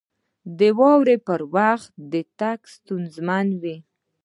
[0.59, 1.91] •د واورې پر وخت
[2.39, 3.77] تګ ستونزمن وي.